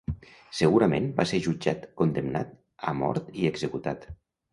Segurament 0.59 1.03
va 1.19 1.25
ser 1.31 1.39
jutjat, 1.47 1.85
condemnat 2.01 2.55
a 2.93 2.95
mort 3.03 3.29
i 3.43 3.47
executat. 3.51 4.09